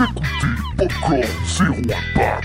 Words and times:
Popcorn 0.00 1.20
Zero 1.46 1.74
Impact. 1.74 2.44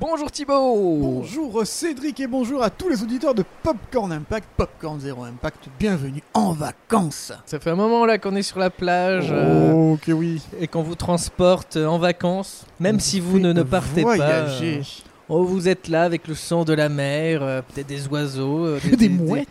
Bonjour 0.00 0.30
Thibaut 0.30 1.00
Bonjour 1.00 1.66
Cédric 1.66 2.20
et 2.20 2.28
bonjour 2.28 2.62
à 2.62 2.70
tous 2.70 2.88
les 2.88 3.02
auditeurs 3.02 3.34
de 3.34 3.44
Popcorn 3.64 4.12
Impact, 4.12 4.48
Popcorn 4.56 5.00
Zero 5.00 5.24
Impact, 5.24 5.70
bienvenue 5.76 6.22
en 6.34 6.52
vacances. 6.52 7.32
Ça 7.46 7.58
fait 7.58 7.70
un 7.70 7.74
moment 7.74 8.06
là 8.06 8.18
qu'on 8.18 8.36
est 8.36 8.42
sur 8.42 8.60
la 8.60 8.70
plage 8.70 9.30
euh, 9.32 9.72
Oh, 9.72 9.98
que 10.00 10.12
oui. 10.12 10.40
et 10.60 10.68
qu'on 10.68 10.84
vous 10.84 10.94
transporte 10.94 11.76
euh, 11.76 11.86
en 11.86 11.98
vacances, 11.98 12.64
même 12.78 12.96
On 12.96 13.00
si 13.00 13.18
vous 13.18 13.40
ne, 13.40 13.52
partez 13.64 14.02
voyager. 14.02 14.78
pas. 14.78 15.07
Oh, 15.28 15.44
vous 15.44 15.68
êtes 15.68 15.88
là 15.88 16.02
avec 16.04 16.26
le 16.28 16.34
son 16.34 16.64
de 16.64 16.72
la 16.72 16.88
mer, 16.88 17.42
euh, 17.42 17.62
peut-être 17.62 17.86
des 17.86 18.06
oiseaux, 18.08 18.64
euh, 18.66 18.80
Des, 18.96 19.08
mouettes, 19.08 19.48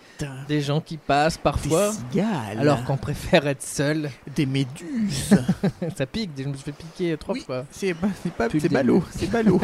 des 0.48 0.62
gens 0.62 0.82
qui 0.82 0.98
passent 0.98 1.38
des 1.38 1.44
parfois. 1.44 1.92
cigales, 1.94 2.60
Alors 2.60 2.84
qu'on 2.84 2.98
préfère 2.98 3.48
être 3.48 3.62
seul, 3.64 4.10
des 4.36 4.46
méduses. 4.46 5.30
ça 5.98 6.06
pique. 6.06 6.32
Je 6.38 6.44
me 6.44 6.54
suis 6.54 6.64
fait 6.64 6.72
piquer 6.72 7.18
trois 7.18 7.36
Oui. 7.36 7.42
fois. 7.46 7.66
c'est 7.72 7.94
pas, 7.94 8.08
Depuis 8.46 8.60
c'est 8.62 8.70
ballot, 8.70 9.04
c'est 9.12 9.30
ballot. 9.32 9.62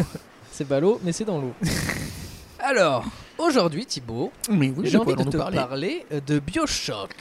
C'est 0.52 0.68
ballot, 0.68 1.00
mais 1.04 1.12
c'est 1.12 1.26
dans 1.26 1.40
l'eau. 1.42 1.54
Alors, 2.60 3.04
aujourd'hui 3.38 3.86
Thibaut, 3.86 4.32
oui, 4.50 4.74
j'ai 4.84 4.98
envie 4.98 5.16
de 5.16 5.24
te 5.24 5.36
parler 5.38 5.58
parler 5.58 6.06
euh, 6.14 6.20
de 6.26 6.40
Bioshock. 6.40 7.14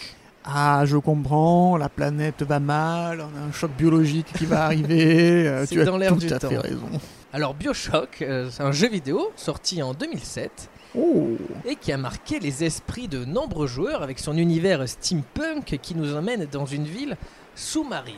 Ah, 0.45 0.83
je 0.87 0.97
comprends, 0.97 1.77
la 1.77 1.89
planète 1.89 2.43
va 2.43 2.59
mal, 2.61 3.21
on 3.21 3.41
a 3.41 3.49
un 3.49 3.53
choc 3.53 3.71
biologique 3.79 4.27
qui 4.37 4.45
va 4.45 4.65
arriver. 4.65 5.65
tu 5.71 5.81
as 5.81 5.85
dans 5.85 5.97
l'air 5.97 6.13
tout 6.13 6.19
du 6.19 6.33
à 6.33 6.39
temps. 6.39 6.49
fait 6.49 6.59
raison. 6.59 6.89
Alors 7.35 7.55
Bioshock, 7.55 8.21
euh, 8.21 8.51
c'est 8.51 8.63
un 8.63 8.73
jeu 8.73 8.89
vidéo 8.89 9.33
sorti 9.37 9.83
en 9.83 9.95
2007 9.95 10.69
Oh, 10.95 11.39
et 11.65 11.77
qui 11.77 11.91
a 11.91 11.97
marqué 11.97 12.39
les 12.39 12.65
esprits 12.65 13.09
de 13.09 13.25
nombreux 13.25 13.67
joueurs 13.67 14.03
avec 14.03 14.19
son 14.19 14.37
univers 14.37 14.87
steampunk 14.87 15.79
qui 15.81 15.95
nous 15.95 16.15
emmène 16.15 16.45
dans 16.45 16.67
une 16.67 16.85
ville 16.85 17.17
sous-marine. 17.55 18.17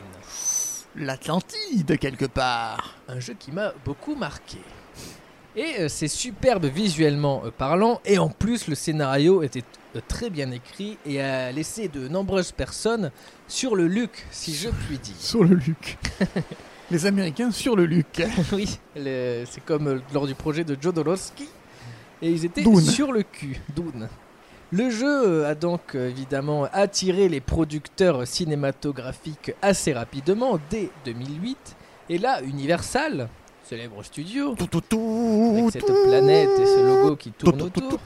l'Atlantide 0.97 1.97
quelque 1.97 2.25
part. 2.25 2.97
Un 3.07 3.21
jeu 3.21 3.33
qui 3.39 3.53
m'a 3.53 3.71
beaucoup 3.85 4.15
marqué. 4.15 4.57
Et 5.55 5.75
euh, 5.79 5.87
c'est 5.87 6.09
superbe 6.09 6.65
visuellement 6.65 7.43
euh, 7.45 7.51
parlant 7.51 8.01
et 8.03 8.17
en 8.17 8.27
plus 8.27 8.67
le 8.67 8.75
scénario 8.75 9.43
était 9.43 9.63
très 10.09 10.29
bien 10.29 10.51
écrit 10.51 10.97
et 11.05 11.21
a 11.21 11.53
laissé 11.53 11.87
de 11.87 12.09
nombreuses 12.09 12.51
personnes 12.51 13.11
sur 13.47 13.77
le 13.77 13.87
Luc, 13.87 14.27
si 14.31 14.53
je 14.53 14.67
puis 14.67 14.97
dire. 14.97 15.15
Sur 15.17 15.45
le 15.45 15.55
Luc. 15.55 15.97
Les 16.95 17.05
Américains 17.05 17.51
sur 17.51 17.75
le 17.75 17.85
Luc. 17.85 18.23
oui, 18.53 18.79
c'est 18.95 19.65
comme 19.65 19.87
euh, 19.87 19.99
lors 20.13 20.25
du 20.25 20.33
projet 20.33 20.63
de 20.63 20.77
Jodorowsky. 20.79 21.49
Et 22.21 22.31
ils 22.31 22.45
étaient 22.45 22.61
Dune. 22.61 22.79
sur 22.79 23.11
le 23.11 23.23
cul. 23.23 23.59
Dune. 23.75 24.07
Le 24.71 24.89
jeu 24.89 25.05
euh, 25.27 25.51
a 25.51 25.55
donc 25.55 25.93
euh, 25.93 26.09
évidemment 26.09 26.69
attiré 26.71 27.27
les 27.27 27.41
producteurs 27.41 28.25
cinématographiques 28.25 29.51
assez 29.61 29.91
rapidement 29.91 30.57
dès 30.69 30.89
2008. 31.03 31.75
Et 32.11 32.17
là, 32.17 32.41
Universal, 32.43 33.27
célèbre 33.61 34.01
studio, 34.01 34.55
Tout, 34.55 34.67
tout, 34.67 34.79
tout, 34.79 35.55
avec 35.57 35.71
cette 35.73 36.07
planète 36.07 36.49
et 36.57 36.65
ce 36.65 36.79
logo 36.79 37.17
qui 37.17 37.31
tourne 37.31 37.61
autour. 37.61 37.99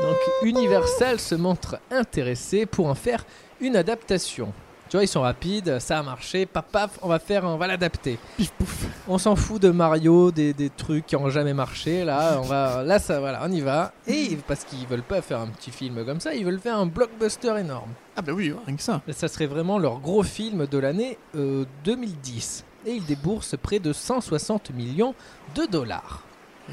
Donc 0.00 0.16
Universal 0.44 1.20
se 1.20 1.34
montre 1.34 1.78
intéressé 1.90 2.64
pour 2.64 2.86
en 2.86 2.94
faire 2.94 3.26
une 3.60 3.76
adaptation. 3.76 4.50
Tu 4.88 4.96
vois, 4.96 5.04
ils 5.04 5.08
sont 5.08 5.20
rapides, 5.20 5.78
ça 5.80 5.98
a 5.98 6.02
marché, 6.02 6.46
paf 6.46 6.64
paf, 6.72 6.98
on 7.02 7.08
va 7.08 7.18
faire, 7.18 7.44
on 7.44 7.58
va 7.58 7.66
l'adapter. 7.66 8.18
Pif 8.38 8.50
pouf. 8.52 8.86
On 9.06 9.18
s'en 9.18 9.36
fout 9.36 9.60
de 9.60 9.70
Mario, 9.70 10.30
des, 10.30 10.54
des 10.54 10.70
trucs 10.70 11.04
qui 11.04 11.14
ont 11.16 11.28
jamais 11.28 11.52
marché. 11.52 12.04
Là, 12.04 12.38
on 12.38 12.42
va, 12.42 12.82
là, 12.84 12.98
ça, 12.98 13.20
voilà, 13.20 13.40
on 13.44 13.52
y 13.52 13.60
va. 13.60 13.92
Et 14.06 14.38
parce 14.46 14.64
qu'ils 14.64 14.86
veulent 14.86 15.02
pas 15.02 15.20
faire 15.20 15.40
un 15.40 15.48
petit 15.48 15.70
film 15.70 16.04
comme 16.06 16.20
ça, 16.20 16.34
ils 16.34 16.44
veulent 16.44 16.58
faire 16.58 16.78
un 16.78 16.86
blockbuster 16.86 17.58
énorme. 17.58 17.90
Ah 18.16 18.22
bah 18.22 18.32
oui, 18.32 18.54
rien 18.66 18.76
que 18.76 18.82
ça. 18.82 19.02
Et 19.06 19.12
ça 19.12 19.28
serait 19.28 19.46
vraiment 19.46 19.78
leur 19.78 20.00
gros 20.00 20.22
film 20.22 20.66
de 20.66 20.78
l'année 20.78 21.18
euh, 21.36 21.64
2010. 21.84 22.64
Et 22.86 22.92
ils 22.92 23.04
déboursent 23.04 23.56
près 23.62 23.80
de 23.80 23.92
160 23.92 24.70
millions 24.70 25.14
de 25.54 25.66
dollars. 25.66 26.22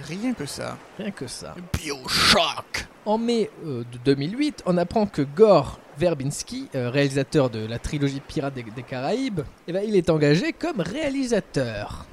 Rien 0.08 0.34
que 0.34 0.46
ça. 0.46 0.78
Rien 0.98 1.12
que 1.12 1.28
ça. 1.28 1.56
Bioshock. 1.74 2.88
En 3.06 3.18
mai 3.18 3.50
euh, 3.66 3.84
de 3.92 3.98
2008, 4.06 4.64
on 4.66 4.78
apprend 4.78 5.06
que 5.06 5.22
Gore 5.22 5.80
Verbinski, 5.98 6.68
euh, 6.76 6.90
réalisateur 6.90 7.50
de 7.50 7.66
la 7.66 7.80
trilogie 7.80 8.20
Pirates 8.20 8.54
des, 8.54 8.64
des 8.64 8.84
Caraïbes, 8.84 9.42
eh 9.68 9.74
ben, 9.74 9.84
il 9.88 9.96
est 9.96 10.10
engagé 10.10 10.54
comme 10.54 10.82
réalisateur. 10.82 12.06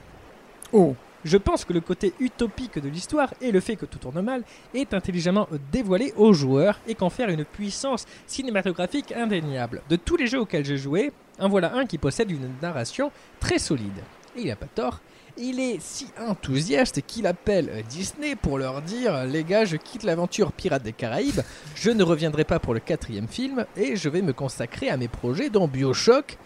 Oh, 0.73 0.95
Je 1.25 1.37
pense 1.37 1.65
que 1.65 1.73
le 1.73 1.81
côté 1.81 2.13
utopique 2.19 2.79
de 2.81 2.89
l'histoire 2.89 3.33
et 3.41 3.53
le 3.53 3.61
fait 3.61 3.77
que 3.77 3.87
tout 3.87 3.99
tourne 3.99 4.21
mal 4.23 4.43
est 4.75 4.93
intelligemment 4.93 5.47
dévoilé 5.71 6.13
aux 6.17 6.33
joueurs 6.33 6.81
et 6.89 6.97
confère 6.97 7.29
une 7.29 7.45
puissance 7.45 8.07
cinématographique 8.27 9.13
indéniable. 9.13 9.83
De 9.89 9.97
tous 9.97 10.17
les 10.17 10.27
jeux 10.27 10.41
auxquels 10.41 10.65
j'ai 10.65 10.79
joué, 10.79 11.13
en 11.39 11.49
voilà 11.49 11.75
un 11.77 11.87
qui 11.87 11.99
possède 11.99 12.31
une 12.31 12.51
narration 12.61 13.13
très 13.39 13.59
solide. 13.61 14.03
Et 14.37 14.41
il 14.41 14.47
n'a 14.49 14.57
pas 14.57 14.67
tort. 14.67 15.01
Il 15.39 15.61
est 15.61 15.79
si 15.81 16.09
enthousiaste 16.21 17.01
qu'il 17.07 17.27
appelle 17.27 17.83
Disney 17.89 18.37
pour 18.37 18.59
leur 18.59 18.83
dire 18.83 19.25
Les 19.25 19.45
gars, 19.45 19.65
je 19.65 19.77
quitte 19.77 20.03
l'aventure 20.03 20.53
Pirates 20.53 20.83
des 20.83 20.93
Caraïbes, 20.93 21.41
je 21.75 21.91
ne 21.91 22.03
reviendrai 22.03 22.45
pas 22.45 22.59
pour 22.59 22.75
le 22.75 22.81
quatrième 22.81 23.29
film 23.29 23.65
et 23.77 23.97
je 23.97 24.09
vais 24.09 24.21
me 24.23 24.33
consacrer 24.33 24.91
à 24.91 24.97
mes 24.97 25.09
projets 25.09 25.49
dont 25.49 25.69
Bioshock 25.69 26.37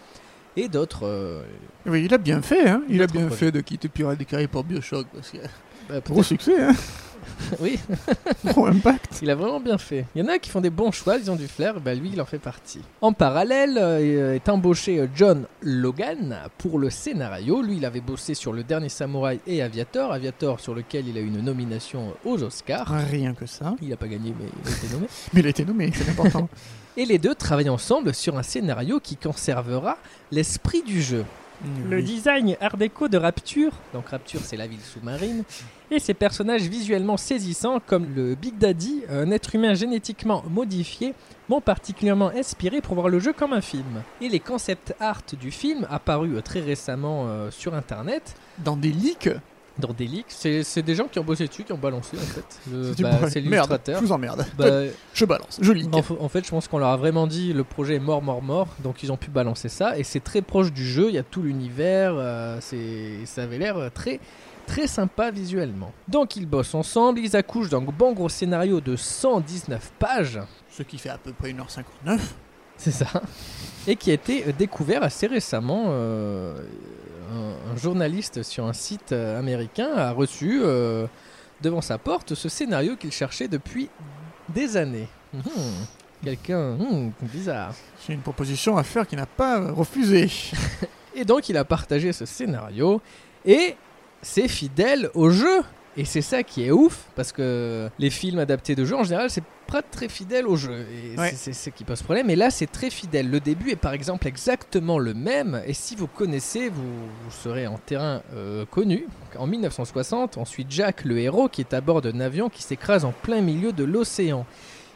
et 0.55 0.69
d'autres. 0.69 1.05
euh, 1.05 1.43
oui, 1.85 2.05
il 2.05 2.13
a 2.13 2.17
bien 2.17 2.41
fait, 2.41 2.67
hein. 2.69 2.81
Il 2.89 3.01
a 3.01 3.07
bien 3.07 3.27
projets. 3.27 3.35
fait 3.45 3.51
de 3.51 3.61
quitter 3.61 3.89
Pirates 3.89 4.17
des 4.17 4.25
Caraïbes 4.25 4.49
pour 4.49 4.63
Bioshock 4.63 5.07
parce 5.13 5.31
que 5.31 5.37
bah, 5.89 5.99
gros 6.05 6.23
succès, 6.23 6.61
hein. 6.61 6.73
oui, 7.59 7.79
Gros 8.45 8.67
impact. 8.67 9.19
Il 9.21 9.29
a 9.29 9.35
vraiment 9.35 9.59
bien 9.59 9.77
fait. 9.77 10.05
Il 10.15 10.21
y 10.21 10.25
en 10.25 10.27
a 10.27 10.39
qui 10.39 10.49
font 10.49 10.61
des 10.61 10.69
bons 10.69 10.91
choix, 10.91 11.17
ils 11.17 11.29
ont 11.29 11.35
du 11.35 11.47
flair, 11.47 11.79
bah 11.79 11.93
lui 11.93 12.11
il 12.13 12.21
en 12.21 12.25
fait 12.25 12.39
partie. 12.39 12.81
En 13.01 13.13
parallèle 13.13 13.77
euh, 13.77 14.35
est 14.35 14.49
embauché 14.49 14.99
euh, 14.99 15.07
John 15.15 15.45
Logan 15.61 16.37
pour 16.57 16.79
le 16.79 16.89
scénario. 16.89 17.61
Lui 17.61 17.77
il 17.77 17.85
avait 17.85 18.01
bossé 18.01 18.33
sur 18.33 18.53
Le 18.53 18.63
Dernier 18.63 18.89
Samouraï 18.89 19.39
et 19.47 19.61
Aviator, 19.61 20.11
Aviator 20.11 20.59
sur 20.59 20.73
lequel 20.73 21.07
il 21.07 21.17
a 21.17 21.21
eu 21.21 21.27
une 21.27 21.41
nomination 21.41 22.13
aux 22.25 22.43
Oscars. 22.43 22.93
Rien 23.09 23.33
que 23.33 23.45
ça. 23.45 23.75
Il 23.81 23.89
n'a 23.89 23.97
pas 23.97 24.07
gagné 24.07 24.33
mais 24.37 24.47
il 24.63 24.71
a 24.71 24.75
été 24.75 24.87
nommé. 24.93 25.07
Mais 25.33 25.39
il 25.41 25.45
a 25.45 25.49
été 25.49 25.65
nommé, 25.65 25.91
c'est 25.93 26.09
important. 26.09 26.49
Et 26.95 27.05
les 27.05 27.19
deux 27.19 27.35
travaillent 27.35 27.69
ensemble 27.69 28.13
sur 28.13 28.37
un 28.37 28.43
scénario 28.43 28.99
qui 28.99 29.17
conservera 29.17 29.97
l'esprit 30.31 30.81
du 30.81 31.01
jeu. 31.01 31.25
Le 31.89 31.97
Oui. 31.97 32.03
design 32.03 32.55
art 32.61 32.77
déco 32.77 33.07
de 33.07 33.17
Rapture, 33.17 33.71
donc 33.93 34.09
Rapture 34.09 34.41
c'est 34.43 34.57
la 34.57 34.67
ville 34.67 34.79
sous-marine, 34.79 35.43
et 35.89 35.99
ses 35.99 36.13
personnages 36.13 36.61
visuellement 36.63 37.17
saisissants 37.17 37.79
comme 37.85 38.13
le 38.15 38.35
Big 38.35 38.57
Daddy, 38.59 39.01
un 39.09 39.31
être 39.31 39.55
humain 39.55 39.73
génétiquement 39.73 40.43
modifié, 40.49 41.15
m'ont 41.49 41.61
particulièrement 41.61 42.29
inspiré 42.29 42.81
pour 42.81 42.93
voir 42.95 43.09
le 43.09 43.19
jeu 43.19 43.33
comme 43.33 43.53
un 43.53 43.61
film. 43.61 44.03
Et 44.21 44.29
les 44.29 44.39
concept 44.39 44.93
art 44.99 45.21
du 45.39 45.49
film, 45.49 45.87
apparus 45.89 46.35
euh, 46.35 46.41
très 46.41 46.59
récemment 46.59 47.25
euh, 47.27 47.49
sur 47.49 47.73
internet, 47.73 48.35
Dans 48.59 48.75
des 48.77 48.91
leaks. 48.91 49.29
Dans 49.79 49.93
des 49.93 50.05
leaks, 50.07 50.25
c'est 50.63 50.81
des 50.81 50.95
gens 50.95 51.07
qui 51.07 51.19
ont 51.19 51.23
bossé 51.23 51.47
dessus, 51.47 51.63
qui 51.63 51.71
ont 51.73 51.77
balancé 51.77 52.17
en 52.17 52.21
fait. 52.21 52.59
Le- 52.71 52.93
C'est 52.95 53.03
bah, 53.03 53.19
c'est 53.29 53.39
l'illustrateur. 53.39 53.99
je 54.01 54.05
vous 54.05 54.11
emmerde. 54.11 54.45
Bah, 54.57 54.65
Je 55.13 55.25
balance, 55.25 55.59
je 55.61 55.71
leak. 55.71 55.93
en, 55.93 56.29
fait, 56.29 56.45
je 56.45 56.49
pense 56.49 56.67
qu'on 56.67 56.77
leur 56.79 56.89
a 56.89 56.97
vraiment 56.97 57.27
dit 57.27 57.53
le 57.53 57.63
projet 57.63 57.95
est 57.95 57.99
mort, 57.99 58.21
mort, 58.21 58.41
mort, 58.41 58.67
donc 58.83 59.03
ils 59.03 59.11
ont 59.11 59.17
pu 59.17 59.29
balancer 59.29 59.69
ça 59.69 59.97
et 59.97 60.03
c'est 60.03 60.19
très 60.23 60.41
proche 60.41 60.71
du 60.73 60.85
jeu. 60.85 61.09
Il 61.09 61.15
y 61.15 61.17
a 61.17 61.23
tout 61.23 61.41
l'univers, 61.41 62.13
euh, 62.15 62.57
c'est, 62.61 63.25
ça 63.25 63.43
avait 63.43 63.57
l'air 63.57 63.77
euh, 63.77 63.89
très, 63.93 64.19
très 64.65 64.87
sympa 64.87 65.31
visuellement. 65.31 65.91
Donc 66.07 66.35
ils 66.35 66.45
bossent 66.45 66.75
ensemble, 66.75 67.19
ils 67.19 67.35
accouchent 67.35 67.69
d'un 67.69 67.81
bon 67.81 68.13
gros 68.13 68.29
scénario 68.29 68.81
de 68.81 68.95
119 68.95 69.91
pages, 69.99 70.39
Ce 70.69 70.83
qui 70.83 70.97
fait 70.97 71.09
à 71.09 71.17
peu 71.17 71.33
près 71.33 71.51
1h59. 71.53 72.19
c'est 72.77 72.91
ça, 72.91 73.07
et 73.87 73.95
qui 73.95 74.11
a 74.11 74.13
été 74.13 74.43
euh, 74.47 74.51
découvert 74.57 75.01
assez 75.03 75.27
récemment. 75.27 75.85
euh, 75.87 76.53
un, 77.31 77.73
un 77.73 77.77
journaliste 77.77 78.43
sur 78.43 78.65
un 78.65 78.73
site 78.73 79.11
euh, 79.11 79.37
américain 79.39 79.89
a 79.95 80.11
reçu 80.11 80.61
euh, 80.63 81.07
devant 81.61 81.81
sa 81.81 81.97
porte 81.97 82.35
ce 82.35 82.49
scénario 82.49 82.95
qu'il 82.95 83.11
cherchait 83.11 83.47
depuis 83.47 83.89
des 84.49 84.77
années. 84.77 85.07
Mhm. 85.33 85.41
Quelqu'un 86.23 86.71
hmm, 86.71 87.11
bizarre. 87.21 87.73
J'ai 88.05 88.13
une 88.13 88.21
proposition 88.21 88.77
à 88.77 88.83
faire 88.83 89.05
qui 89.07 89.15
n'a 89.15 89.25
pas 89.25 89.59
euh, 89.59 89.71
refusé. 89.71 90.29
Et 91.15 91.25
donc 91.25 91.49
il 91.49 91.57
a 91.57 91.65
partagé 91.65 92.13
ce 92.13 92.25
scénario 92.25 93.01
et 93.43 93.75
c'est 94.21 94.47
fidèle 94.47 95.09
au 95.15 95.31
jeu. 95.31 95.61
Et 95.97 96.05
c'est 96.05 96.21
ça 96.21 96.43
qui 96.43 96.63
est 96.63 96.71
ouf 96.71 97.05
parce 97.15 97.31
que 97.31 97.89
les 97.97 98.09
films 98.11 98.37
adaptés 98.39 98.75
de 98.75 98.85
jeux 98.85 98.95
en 98.95 99.03
général 99.03 99.29
c'est 99.31 99.43
pas 99.65 99.81
très 99.81 100.07
fidèle 100.07 100.45
au 100.47 100.55
jeu 100.55 100.85
et 101.15 101.19
Ouais. 101.19 101.31
c'est- 101.35 101.51
ce 101.53 101.69
qui 101.71 101.83
pose 101.83 102.01
problème. 102.03 102.29
Et 102.29 102.35
là 102.35 102.51
c'est 102.51 102.71
très 102.71 102.89
fidèle. 102.91 103.29
Le 103.31 103.39
début 103.39 103.71
est 103.71 103.75
par 103.75 103.93
exemple 103.93 104.27
exactement 104.27 104.99
le 104.99 105.13
même 105.15 105.61
et 105.65 105.73
si 105.73 105.95
vous 105.95 106.05
connaissez 106.07 106.69
vous, 106.69 106.83
vous 106.83 107.31
serez 107.43 107.65
en 107.67 107.77
terrain 107.79 108.21
euh, 108.35 108.63
connu. 108.69 109.07
En 109.39 109.47
1960 109.47 110.37
ensuite 110.37 110.67
Jack 110.69 111.03
le 111.03 111.17
héros 111.17 111.49
qui 111.49 111.61
est 111.61 111.73
à 111.73 111.81
bord 111.81 112.01
d'un 112.01 112.19
avion 112.19 112.47
qui 112.49 112.61
s'écrase 112.63 113.03
en 113.03 113.11
plein 113.11 113.41
milieu 113.41 113.71
de 113.71 113.83
l'océan. 113.83 114.45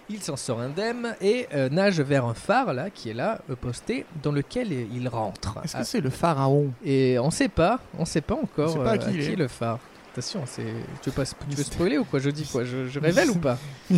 Il 0.10 0.22
s'en 0.22 0.36
sort 0.36 0.60
indemne 0.60 1.16
et 1.22 1.48
euh, 1.54 1.70
nage 1.70 2.00
vers 2.02 2.26
un 2.26 2.34
phare 2.34 2.74
là 2.74 2.90
qui 2.90 3.10
est 3.10 3.14
là 3.14 3.40
euh, 3.50 3.56
posté 3.56 4.06
dans 4.22 4.32
lequel 4.34 4.68
il 4.94 5.08
rentre. 5.08 5.58
Est-ce 5.64 5.78
Ah, 5.78 5.82
que 5.82 5.88
c'est 5.88 6.02
le 6.02 6.10
pharaon? 6.10 6.72
Et 6.84 7.18
on 7.20 7.32
sait 7.32 7.48
pas, 7.48 7.80
on 7.98 8.04
sait 8.06 8.20
pas 8.22 8.36
encore 8.36 8.74
sait 8.74 8.78
pas 8.80 8.92
à 8.92 8.94
euh, 8.96 8.98
qui 8.98 9.14
il 9.16 9.22
est. 9.22 9.36
le 9.38 9.48
phare. 9.48 9.80
Attention, 10.12 10.44
c'est. 10.46 10.74
Tu 11.02 11.10
veux, 11.10 11.16
pas... 11.16 11.26
tu 11.26 11.56
veux 11.56 11.64
spoiler 11.64 11.98
ou 11.98 12.04
quoi? 12.04 12.20
Je 12.20 12.30
dis 12.30 12.46
quoi? 12.46 12.64
Je, 12.64 12.88
je 12.88 13.00
révèle 13.00 13.30
ou 13.30 13.36
pas? 13.36 13.58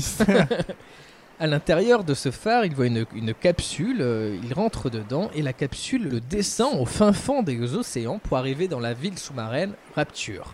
À 1.39 1.47
l'intérieur 1.47 2.03
de 2.03 2.13
ce 2.13 2.29
phare, 2.29 2.63
il 2.63 2.75
voit 2.75 2.85
une, 2.85 3.05
une 3.15 3.33
capsule, 3.33 4.01
euh, 4.01 4.37
il 4.43 4.53
rentre 4.53 4.91
dedans 4.91 5.31
et 5.33 5.41
la 5.41 5.51
capsule 5.51 6.07
le 6.07 6.19
descend 6.21 6.79
au 6.79 6.85
fin 6.85 7.11
fond 7.11 7.41
des 7.41 7.75
océans 7.75 8.19
pour 8.19 8.37
arriver 8.37 8.67
dans 8.67 8.79
la 8.79 8.93
ville 8.93 9.17
sous-marine 9.17 9.73
Rapture. 9.95 10.53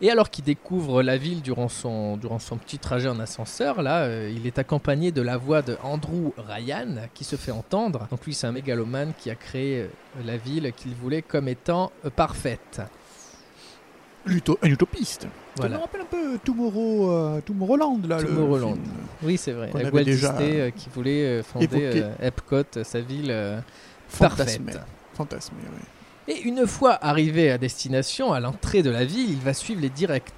Et 0.00 0.10
alors 0.12 0.30
qu'il 0.30 0.44
découvre 0.44 1.02
la 1.02 1.16
ville 1.16 1.42
durant 1.42 1.68
son, 1.68 2.16
durant 2.16 2.38
son 2.38 2.56
petit 2.56 2.78
trajet 2.78 3.08
en 3.08 3.18
ascenseur, 3.18 3.82
là, 3.82 4.02
euh, 4.02 4.32
il 4.32 4.46
est 4.46 4.60
accompagné 4.60 5.10
de 5.10 5.22
la 5.22 5.36
voix 5.36 5.60
de 5.60 5.76
Andrew 5.82 6.32
Ryan 6.36 7.08
qui 7.14 7.24
se 7.24 7.34
fait 7.34 7.50
entendre. 7.50 8.06
Donc 8.10 8.24
lui, 8.24 8.32
c'est 8.32 8.46
un 8.46 8.52
mégalomane 8.52 9.12
qui 9.18 9.28
a 9.28 9.34
créé 9.34 9.80
euh, 9.82 9.88
la 10.24 10.36
ville 10.36 10.72
qu'il 10.76 10.94
voulait 10.94 11.22
comme 11.22 11.48
étant 11.48 11.90
euh, 12.04 12.10
parfaite. 12.10 12.80
L'uto- 14.28 14.58
un 14.62 14.68
utopiste. 14.68 15.26
Voilà. 15.56 15.72
Ça 15.72 15.78
me 15.78 15.82
rappelle 15.82 16.00
un 16.02 16.04
peu 16.04 16.38
Tomorrow, 16.44 17.10
euh, 17.10 17.40
Tomorrowland, 17.40 18.00
là. 18.06 18.22
Tomorrowland. 18.22 18.78
Oui, 19.22 19.36
c'est 19.36 19.52
vrai. 19.52 19.70
Avait 19.74 19.90
Walt 19.90 20.04
déjà 20.04 20.32
Disney 20.32 20.60
euh, 20.60 20.70
qui 20.70 20.88
voulait 20.94 21.24
euh, 21.24 21.42
fonder 21.42 21.68
euh, 21.72 22.12
Epcot, 22.20 22.62
sa 22.84 23.00
ville 23.00 23.30
euh, 23.30 23.58
parfaite. 24.18 24.60
Fantasmé. 25.14 25.56
Oui. 26.28 26.34
Et 26.34 26.42
une 26.42 26.66
fois 26.66 26.98
arrivé 27.00 27.50
à 27.50 27.58
destination, 27.58 28.32
à 28.32 28.40
l'entrée 28.40 28.82
de 28.82 28.90
la 28.90 29.04
ville, 29.04 29.30
il 29.30 29.38
va 29.38 29.54
suivre 29.54 29.80
les 29.80 29.88
directives 29.88 30.34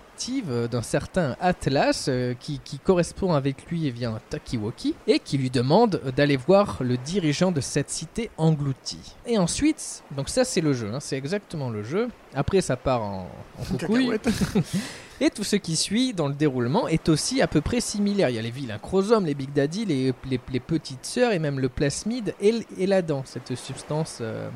d'un 0.70 0.82
certain 0.82 1.34
Atlas 1.40 2.06
euh, 2.08 2.34
qui, 2.38 2.60
qui 2.62 2.78
correspond 2.78 3.32
avec 3.32 3.66
lui 3.70 3.90
via 3.90 4.10
un 4.10 4.20
Takiwoki 4.28 4.94
et 5.06 5.18
qui 5.18 5.38
lui 5.38 5.48
demande 5.48 6.00
d'aller 6.14 6.36
voir 6.36 6.78
le 6.80 6.96
dirigeant 6.98 7.52
de 7.52 7.60
cette 7.62 7.88
cité 7.88 8.30
engloutie. 8.36 9.14
Et 9.26 9.38
ensuite, 9.38 10.02
donc 10.14 10.28
ça 10.28 10.44
c'est 10.44 10.60
le 10.60 10.72
jeu, 10.74 10.90
hein, 10.92 11.00
c'est 11.00 11.16
exactement 11.16 11.70
le 11.70 11.82
jeu. 11.82 12.08
Après 12.34 12.60
ça 12.60 12.76
part 12.76 13.02
en, 13.02 13.30
en 13.58 13.64
coucouille. 13.78 14.10
Et 15.22 15.28
tout 15.28 15.44
ce 15.44 15.56
qui 15.56 15.76
suit 15.76 16.14
dans 16.14 16.28
le 16.28 16.34
déroulement 16.34 16.88
est 16.88 17.08
aussi 17.10 17.42
à 17.42 17.46
peu 17.46 17.60
près 17.60 17.80
similaire. 17.80 18.30
Il 18.30 18.36
y 18.36 18.38
a 18.38 18.42
les 18.42 18.50
vilains 18.50 18.78
chromosomes, 18.78 19.26
les 19.26 19.34
Big 19.34 19.52
Daddy, 19.52 19.84
les, 19.84 20.14
les- 20.30 20.40
les 20.50 20.60
petites 20.60 21.04
sœurs 21.04 21.32
et 21.32 21.38
même 21.38 21.60
le 21.60 21.68
plasmide 21.68 22.34
et, 22.40 22.54
et 22.78 22.86
la 22.86 23.02
dent, 23.02 23.22
cette 23.26 23.54
substance 23.54 24.18
euh, 24.22 24.48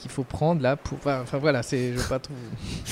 qu'il 0.00 0.10
faut 0.10 0.24
prendre 0.24 0.60
là 0.62 0.76
pour. 0.76 0.98
Enfin, 1.04 1.38
voilà, 1.38 1.62
c'est. 1.62 1.92
Je 1.92 1.98
veux 1.98 2.08
pas 2.08 2.18
trop. 2.18 2.34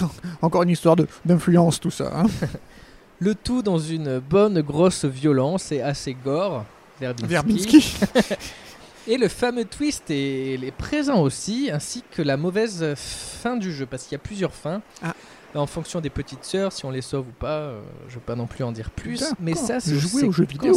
Encore 0.42 0.62
une 0.62 0.70
histoire 0.70 0.96
de- 0.96 1.06
d'influence, 1.24 1.80
tout 1.80 1.90
ça. 1.90 2.12
hein. 2.14 2.26
Le 3.20 3.34
tout 3.34 3.62
dans 3.62 3.78
une 3.78 4.20
bonne 4.20 4.60
grosse 4.60 5.04
violence 5.04 5.72
et 5.72 5.80
assez 5.82 6.14
gore. 6.14 6.64
Verbinski. 7.00 7.28
Verbinski. 7.28 7.94
Et 9.08 9.16
le 9.16 9.28
fameux 9.28 9.64
twist 9.64 10.04
est, 10.10 10.54
est 10.62 10.70
présent 10.76 11.22
aussi, 11.22 11.70
ainsi 11.72 12.04
que 12.10 12.20
la 12.20 12.36
mauvaise 12.36 12.92
fin 12.94 13.56
du 13.56 13.72
jeu, 13.72 13.86
parce 13.86 14.02
qu'il 14.04 14.12
y 14.12 14.16
a 14.16 14.22
plusieurs 14.22 14.52
fins. 14.52 14.82
Ah. 15.02 15.14
En 15.54 15.66
fonction 15.66 16.00
des 16.02 16.10
petites 16.10 16.44
sœurs, 16.44 16.72
si 16.72 16.84
on 16.84 16.90
les 16.90 17.00
sauve 17.00 17.26
ou 17.28 17.32
pas, 17.40 17.58
euh, 17.60 17.80
je 18.08 18.16
vais 18.16 18.20
pas 18.20 18.34
non 18.36 18.46
plus 18.46 18.62
en 18.64 18.70
dire 18.70 18.90
plus. 18.90 19.24
Mais 19.40 19.54
ça, 19.54 19.80
c'est 19.80 19.98
jouer 19.98 20.24
aux 20.24 20.32
jeux 20.32 20.44
vidéo. 20.44 20.74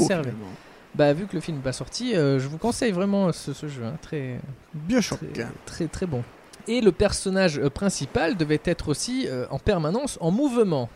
Bah, 0.96 1.14
vu 1.14 1.26
que 1.26 1.36
le 1.36 1.42
film 1.42 1.58
n'est 1.58 1.64
pas 1.64 1.72
sorti, 1.74 2.16
euh, 2.16 2.38
je 2.40 2.48
vous 2.48 2.58
conseille 2.58 2.92
vraiment 2.92 3.32
ce, 3.32 3.54
ce 3.54 3.68
jeu. 3.68 3.84
hein, 3.86 3.94
très, 4.02 4.40
Bioshock. 4.74 5.20
très, 5.34 5.48
très, 5.66 5.88
très 5.88 6.06
bon. 6.06 6.24
Et 6.68 6.82
le 6.82 6.92
personnage 6.92 7.58
euh, 7.60 7.70
principal 7.70 8.36
devait 8.36 8.62
être 8.66 8.90
aussi 8.90 9.26
euh, 9.28 9.46
en 9.52 9.58
permanence 9.58 10.18
en 10.22 10.32
mouvement, 10.32 10.90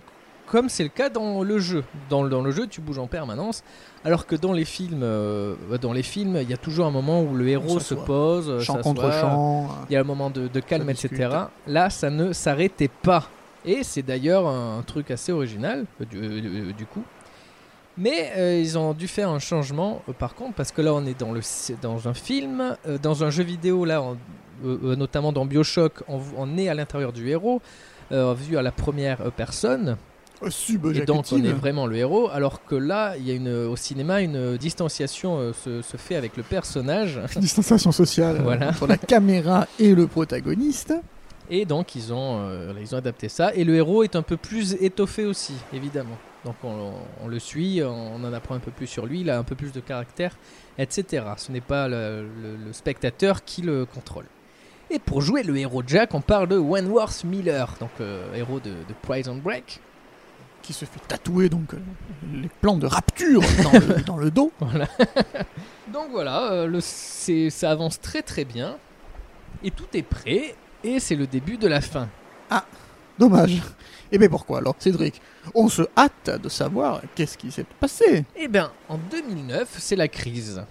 comme 0.48 0.68
c'est 0.70 0.84
le 0.84 0.90
cas 0.90 1.10
dans 1.10 1.42
le 1.44 1.60
jeu. 1.60 1.84
Dans, 2.10 2.24
le- 2.24 2.30
dans 2.30 2.42
le 2.42 2.52
jeu, 2.52 2.68
tu 2.68 2.82
bouges 2.82 3.00
en 3.00 3.08
permanence, 3.08 3.64
alors 4.04 4.28
que 4.28 4.36
dans 4.36 4.52
les 4.54 4.66
films, 4.66 5.02
euh, 5.02 5.56
dans 5.82 5.94
les 5.94 6.04
films, 6.04 6.38
il 6.42 6.50
y 6.50 6.54
a 6.54 6.58
toujours 6.58 6.86
un 6.86 6.92
moment 6.92 7.24
où 7.24 7.34
le 7.34 7.48
héros 7.48 7.80
se 7.80 7.96
pose, 7.96 8.60
s'assoit, 8.60 8.82
contre 8.84 9.12
chant. 9.14 9.70
il 9.90 9.94
y 9.94 9.96
a 9.96 10.02
un 10.02 10.04
moment 10.04 10.30
de, 10.30 10.48
de 10.50 10.60
calme, 10.60 10.90
etc. 10.90 11.08
discute. 11.10 11.32
Là, 11.68 11.90
ça 11.90 12.10
ne 12.10 12.34
s'arrêtait 12.34 12.90
pas. 13.02 13.30
Et 13.64 13.82
c'est 13.84 14.04
d'ailleurs 14.04 14.46
un, 14.48 14.84
truc 14.86 15.10
assez 15.10 15.32
original, 15.32 15.86
du, 16.12 16.74
du 16.74 16.86
coup. 16.86 17.02
Mais 17.98 18.32
euh, 18.36 18.60
ils 18.60 18.78
ont 18.78 18.94
dû 18.94 19.08
faire 19.08 19.30
un 19.30 19.40
changement, 19.40 20.02
euh, 20.10 20.14
par 20.14 20.36
contre, 20.36 20.54
parce 20.56 20.72
que 20.72 20.82
là, 20.82 20.94
on 20.94 21.06
est 21.06 21.18
dans, 21.18 21.32
le, 21.32 21.40
dans 21.82 22.08
un 22.10 22.14
film, 22.14 22.76
euh, 22.88 22.98
dans 23.02 23.24
un 23.24 23.30
jeu 23.30 23.44
vidéo, 23.44 23.86
là, 23.86 24.02
on- 24.02 24.18
notamment 24.64 25.32
dans 25.34 25.46
Bioshock, 25.46 26.04
on, 26.08 26.20
on 26.38 26.58
est 26.58 26.70
à 26.70 26.74
l'intérieur 26.74 27.12
du 27.12 27.30
héros, 27.30 27.62
vu 28.12 28.56
à 28.58 28.62
la 28.62 28.72
première 28.72 29.18
personne. 29.34 29.98
Sub 30.50 30.86
Et 30.96 31.02
donc 31.06 31.26
on 31.32 31.44
est 31.44 31.52
vraiment 31.52 31.88
le 31.88 31.96
héros, 31.98 32.30
alors 32.32 32.64
que 32.64 32.76
là, 32.76 33.16
il 33.18 33.28
y 33.28 33.32
a 33.32 33.34
une, 33.34 33.50
au 33.66 33.76
cinéma, 33.76 34.22
une 34.22 34.56
distanciation 34.58 35.52
se, 35.54 35.82
se 35.82 35.98
fait 35.98 36.16
avec 36.16 36.38
le 36.38 36.44
personnage. 36.44 37.20
Distanciation 37.36 37.92
sociale 37.92 38.40
Voilà. 38.44 38.70
entre 38.70 38.88
la 38.88 38.98
caméra 38.98 39.68
et 39.80 39.94
le 39.94 40.08
protagoniste. 40.08 40.94
Et 41.50 41.66
donc 41.66 41.96
ils 41.96 42.14
ont, 42.14 42.40
ils 42.80 42.96
ont 42.96 42.98
adapté 42.98 43.28
ça. 43.28 43.54
Et 43.56 43.64
le 43.66 43.76
héros 43.76 44.04
est 44.04 44.16
un 44.16 44.22
peu 44.22 44.38
plus 44.38 44.74
étoffé 44.82 45.26
aussi, 45.26 45.54
évidemment. 45.74 46.18
Donc 46.46 46.56
on, 46.64 46.94
on 47.24 47.28
le 47.28 47.40
suit, 47.40 47.82
on 47.84 48.24
en 48.24 48.32
apprend 48.34 48.56
un 48.56 48.60
peu 48.60 48.72
plus 48.72 48.88
sur 48.88 49.06
lui, 49.06 49.22
il 49.22 49.30
a 49.30 49.38
un 49.38 49.44
peu 49.44 49.56
plus 49.56 49.72
de 49.74 49.80
caractère, 49.82 50.38
etc. 50.78 51.26
Ce 51.38 51.52
n'est 51.52 51.60
pas 51.62 51.88
le, 51.88 52.28
le- 52.42 52.56
le 52.66 52.72
spectateur 52.74 53.44
qui 53.44 53.62
le 53.64 53.86
contrôle. 53.86 54.26
Et 54.92 55.00
pour 55.00 55.22
jouer 55.22 55.42
le 55.42 55.58
héros 55.58 55.82
Jack, 55.86 56.14
on 56.14 56.22
parle 56.22 56.48
de 56.48 56.58
Wentworth 56.58 57.24
Miller, 57.24 57.76
donc 57.80 57.90
euh, 58.00 58.32
héros 58.36 58.60
de, 58.60 58.70
de 58.70 58.94
Prison 59.02 59.36
Break. 59.36 59.80
qui 60.62 60.74
se 60.74 60.86
fait 60.86 61.00
tatouer 61.08 61.50
donc 61.50 61.74
euh, 61.74 61.80
les 62.32 62.50
plans 62.62 62.78
de 62.78 62.86
rapture 62.88 63.42
dans 63.64 63.72
le, 63.80 64.02
dans 64.06 64.18
le 64.18 64.30
dos. 64.32 64.52
Voilà. 64.60 64.88
Donc 65.94 66.10
voilà, 66.12 66.52
euh, 66.52 66.68
le, 66.68 66.80
ça 66.82 67.72
avance 67.72 68.00
très 68.02 68.22
très 68.22 68.46
bien. 68.46 68.78
Et 69.64 69.72
tout 69.72 69.86
est 69.94 70.04
prêt. 70.04 70.56
Et 70.84 71.00
c'est 71.00 71.16
le 71.16 71.26
début 71.28 71.58
de 71.58 71.68
la 71.68 71.82
fin. 71.82 72.10
Dommage. 73.18 73.62
Et 74.12 74.18
bien 74.18 74.30
pourquoi 74.30 74.60
alors, 74.60 74.76
Cédric? 74.80 75.22
On 75.54 75.68
se 75.70 75.84
hâte 75.98 76.42
de 76.42 76.50
savoir 76.50 77.02
qu'est-ce 77.16 77.38
qui 77.38 77.52
s'est 77.52 77.66
passé. 77.80 78.26
Eh 78.36 78.48
bien, 78.48 78.72
en 78.90 78.98
2009, 78.98 79.76
c'est 79.80 79.96
la 79.96 80.08
crise. 80.08 80.64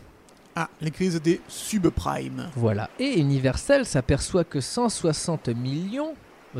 Ah, 0.56 0.69
les 0.81 0.91
crises 0.91 1.20
des 1.20 1.41
subprimes. 1.49 2.49
Voilà. 2.55 2.88
Et 2.99 3.19
Universal 3.19 3.85
s'aperçoit 3.87 4.44
que 4.44 4.61
160 4.61 5.49
millions, 5.49 6.14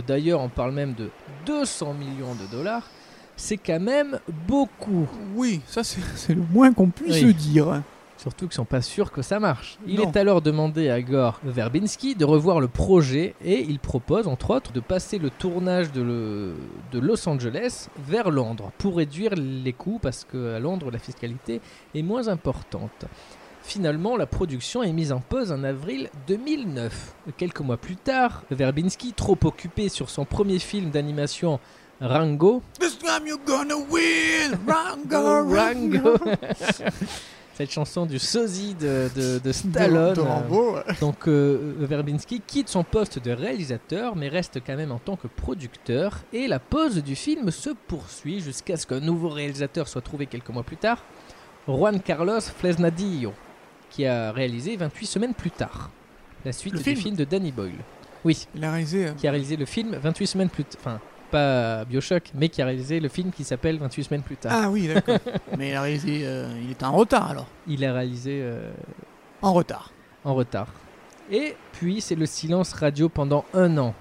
d'ailleurs 0.07 0.41
on 0.41 0.49
parle 0.49 0.73
même 0.73 0.95
de 0.95 1.11
200 1.47 1.95
millions 1.95 2.35
de 2.35 2.47
dollars, 2.51 2.89
c'est 3.37 3.57
quand 3.57 3.79
même 3.81 4.19
beaucoup. 4.49 5.07
Oui, 5.37 5.61
ça 5.67 5.85
c'est 5.85 6.01
c'est 6.17 6.35
le 6.35 6.43
moins 6.53 6.73
qu'on 6.73 6.89
puisse 6.91 7.23
Oui. 7.23 7.35
dire. 7.35 7.83
Surtout 8.17 8.47
qu'ils 8.47 8.55
sont 8.55 8.65
pas 8.65 8.81
sûrs 8.81 9.11
que 9.11 9.23
ça 9.23 9.41
marche. 9.41 9.77
Il 9.87 9.97
Non. 9.97 10.11
est 10.13 10.17
alors 10.17 10.41
demandé 10.41 10.89
à 10.89 11.03
Gore 11.03 11.41
Verbinski 11.45 12.15
de 12.15 12.25
revoir 12.25 12.61
le 12.61 12.69
projet 12.69 13.35
et 13.45 13.61
il 13.61 13.79
propose 13.81 14.29
entre 14.29 14.51
autres 14.55 14.73
de 14.73 14.81
passer 14.81 15.19
le 15.19 15.31
tournage 15.31 15.91
de, 15.93 16.01
le- 16.01 16.55
de 16.93 16.99
Los 17.01 17.29
Angeles 17.29 17.89
vers 17.99 18.31
Londres 18.31 18.71
pour 18.79 18.97
réduire 18.97 19.35
les 19.37 19.73
coûts 19.73 19.99
parce 20.01 20.25
qu'à 20.25 20.59
Londres 20.61 20.91
la 20.93 20.99
fiscalité 20.99 21.61
est 21.95 22.03
moins 22.03 22.29
importante. 22.29 23.05
Finalement, 23.63 24.17
la 24.17 24.27
production 24.27 24.83
est 24.83 24.93
mise 24.93 25.11
en 25.11 25.21
pause 25.21 25.51
en 25.51 25.65
avril 25.65 26.11
2009. 26.29 27.15
Quelques 27.39 27.61
mois 27.61 27.79
plus 27.79 27.97
tard, 27.97 28.43
Verbinski, 28.51 29.13
trop 29.15 29.39
occupé 29.45 29.89
sur 29.89 30.09
son 30.11 30.25
premier 30.27 30.59
film 30.59 30.91
d'animation 30.91 31.59
Rango, 32.01 32.61
This 32.79 32.99
time 32.99 33.27
you're 33.27 33.39
gonna 33.47 33.75
win, 33.77 34.59
Rango, 34.69 35.55
Rango, 35.55 36.13
Rango. 36.13 36.19
cette 37.55 37.71
chanson 37.71 38.05
du 38.05 38.19
sosie 38.19 38.75
de, 38.75 39.09
de, 39.15 39.39
de 39.39 39.53
Stallone, 39.53 40.11
De, 40.11 40.17
de 40.17 40.21
Rambo, 40.27 40.75
ouais. 40.75 40.83
donc 41.01 41.29
euh, 41.29 41.75
Verbinski 41.79 42.41
quitte 42.47 42.69
son 42.69 42.83
poste 42.85 43.19
de 43.19 43.31
réalisateur 43.31 44.17
mais 44.17 44.29
reste 44.29 44.59
quand 44.67 44.77
même 44.77 44.91
en 44.93 44.99
tant 44.99 45.17
que 45.17 45.29
producteur 45.29 46.19
et 46.33 46.49
la 46.49 46.59
pause 46.59 47.03
du 47.03 47.15
film 47.15 47.51
se 47.51 47.71
poursuit 47.71 48.41
jusqu'à 48.41 48.77
ce 48.77 48.87
qu'un 48.87 49.01
nouveau 49.01 49.29
réalisateur 49.29 49.87
soit 49.89 50.01
trouvé 50.03 50.27
quelques 50.27 50.49
mois 50.51 50.65
plus 50.65 50.77
tard, 50.77 51.03
Juan 51.69 52.01
Carlos 52.01 52.41
Fresnadillo, 52.41 53.33
qui 53.91 54.05
a 54.07 54.33
réalisé 54.33 54.77
28 54.77 55.07
semaines 55.07 55.35
plus 55.35 55.51
tard 55.51 55.91
la 56.45 56.53
suite 56.53 56.73
Le 56.75 56.79
du 56.79 56.85
film 56.85 56.97
film 56.97 57.17
de 57.17 57.25
Danny 57.25 57.53
Boyle. 57.53 57.73
Oui, 58.25 58.47
Il 58.55 58.65
a 58.65 58.71
réalisé. 58.73 59.07
euh, 59.07 59.13
qui 59.13 59.27
a 59.27 59.31
réalisé 59.31 59.57
le 59.57 59.65
film 59.65 59.97
28 59.97 60.27
semaines 60.27 60.49
plus 60.51 60.65
tard. 60.65 60.81
Enfin, 60.81 61.01
pas 61.35 61.85
Bioshock, 61.85 62.31
mais 62.35 62.49
qui 62.49 62.63
a 62.63 62.67
réalisé 62.67 63.01
le 63.01 63.09
film 63.09 63.33
qui 63.33 63.43
s'appelle 63.43 63.79
28 63.79 64.05
semaines 64.05 64.23
plus 64.23 64.37
tard. 64.37 64.53
Ah 64.55 64.71
oui, 64.71 64.87
d'accord. 64.87 65.19
Mais 65.59 65.71
il 65.71 65.75
a 65.75 65.83
réalisé. 65.83 66.21
euh, 66.25 66.49
il 66.63 66.71
était 66.71 66.85
en 66.85 66.93
retard 66.93 67.31
alors. 67.31 67.47
Il 67.67 67.85
a 67.85 67.93
réalisé 67.93 68.41
euh, 68.43 68.71
En 69.43 69.53
retard. 69.53 69.91
en 70.25 70.35
retard. 70.35 70.69
Et 71.33 71.57
puis 71.73 72.01
c'est 72.01 72.15
le 72.15 72.27
silence 72.27 72.73
radio 72.73 73.09
pendant 73.09 73.45
un 73.53 73.77
an. 73.79 73.95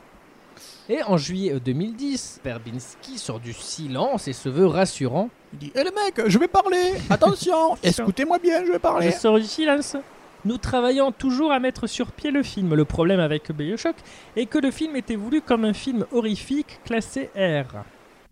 Et 0.90 1.02
en 1.04 1.18
juillet 1.18 1.60
2010, 1.60 2.42
Verbinski 2.44 3.18
sort 3.18 3.40
du 3.40 3.54
silence 3.54 4.28
et 4.28 4.34
se 4.34 4.50
veut 4.50 4.68
rassurant. 4.68 5.30
Il 5.54 5.60
dit 5.60 5.72
Hé 5.74 5.84
les 5.84 5.92
mecs, 5.92 6.30
je 6.30 6.38
vais 6.38 6.48
parler 6.48 6.94
Attention 7.10 7.76
Écoutez-moi 7.84 8.38
bien, 8.38 8.60
je 8.62 8.68
vais 8.68 8.74
Je 8.74 8.78
parler 8.78 9.12
sors 9.12 9.40
du 9.40 9.46
silence. 9.46 9.96
Nous 10.46 10.58
travaillons 10.58 11.12
toujours 11.12 11.52
à 11.54 11.60
mettre 11.60 11.88
sur 11.88 12.12
pied 12.12 12.30
le 12.30 12.44
film. 12.44 12.76
Le 12.76 12.86
problème 12.86 13.20
avec 13.22 13.52
Bioshock 13.52 13.96
est 14.36 14.46
que 14.46 14.58
le 14.58 14.72
film 14.72 14.96
était 14.96 15.16
voulu 15.16 15.42
comme 15.42 15.64
un 15.64 15.74
film 15.74 16.06
horrifique 16.12 16.80
classé 16.84 17.30
R. 17.36 17.84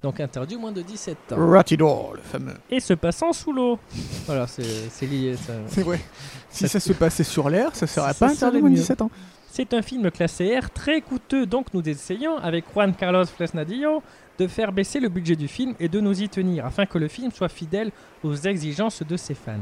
Donc 0.04 0.20
interdit 0.20 0.58
moins 0.58 0.72
de 0.72 0.82
17 0.82 1.18
ans. 1.32 1.48
Ratidor, 1.52 2.14
le 2.16 2.22
fameux. 2.22 2.56
Et 2.70 2.80
se 2.80 2.94
passant 2.94 3.32
sous 3.32 3.54
l'eau. 3.54 3.80
Voilà, 4.26 4.48
c'est 4.48 5.06
lié. 5.06 5.38
ça. 5.38 5.54
C'est 5.68 5.84
vrai. 5.84 6.02
Si 6.50 6.68
ça 6.68 6.80
se 6.80 6.92
passait 6.94 7.24
sur 7.24 7.50
l'air, 7.50 7.76
ça 7.76 7.88
serait 7.88 8.14
pas 8.14 8.32
interdit 8.32 8.60
moins 8.60 8.70
de 8.70 8.76
mieux. 8.76 8.82
17 8.82 9.04
ans. 9.04 9.12
C'est 9.50 9.74
un 9.74 9.82
film 9.82 10.10
classé 10.12 10.58
R 10.58 10.70
très 10.70 11.02
coûteux, 11.02 11.46
donc 11.46 11.68
nous 11.74 11.88
essayons, 11.88 12.38
avec 12.38 12.66
Juan 12.74 12.94
Carlos 12.96 13.26
Fresnadillo, 13.26 14.02
de 14.40 14.48
faire 14.48 14.72
baisser 14.72 15.00
le 15.00 15.10
budget 15.10 15.36
du 15.36 15.48
film 15.48 15.76
et 15.80 15.90
de 15.90 16.00
nous 16.00 16.22
y 16.22 16.30
tenir, 16.30 16.66
afin 16.66 16.86
que 16.86 16.98
le 16.98 17.10
film 17.10 17.32
soit 17.32 17.50
fidèle 17.50 17.92
aux 18.24 18.34
exigences 18.34 19.04
de 19.04 19.18
ses 19.18 19.34
fans. 19.34 19.60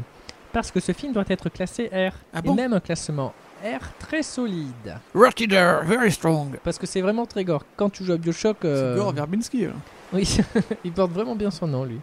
Parce 0.51 0.71
que 0.71 0.79
ce 0.79 0.91
film 0.93 1.13
doit 1.13 1.25
être 1.29 1.49
classé 1.49 1.87
R, 1.93 2.13
Ah 2.33 2.39
et 2.39 2.41
bon 2.41 2.55
même 2.55 2.73
un 2.73 2.79
classement 2.79 3.33
R 3.63 3.79
très 3.99 4.23
solide. 4.23 4.97
Rated 5.13 5.53
R, 5.53 5.83
very 5.85 6.11
strong. 6.11 6.57
Parce 6.63 6.77
que 6.79 6.87
c'est 6.87 7.01
vraiment 7.01 7.25
très 7.25 7.43
gore. 7.43 7.63
Quand 7.75 7.89
tu 7.89 8.03
joues 8.05 8.13
à 8.13 8.17
Bioshock, 8.17 8.63
euh, 8.65 8.95
C'est 8.95 8.99
Gore 9.01 9.13
Verbinski. 9.13 9.67
oui, 10.13 10.37
il 10.85 10.91
porte 10.91 11.11
vraiment 11.11 11.35
bien 11.35 11.51
son 11.51 11.67
nom, 11.67 11.83
lui. 11.83 11.99